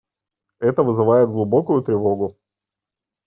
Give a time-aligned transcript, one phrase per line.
[0.57, 2.35] Это вызывает глубокую тревогу.